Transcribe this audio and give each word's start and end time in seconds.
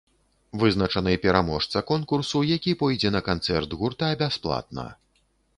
Вызначаны 0.61 1.13
пераможца 1.25 1.83
конкурсу, 1.91 2.43
які 2.55 2.75
пойдзе 2.81 3.13
на 3.19 3.21
канцэрт 3.31 3.79
гурта 3.83 4.11
бясплатна. 4.23 4.91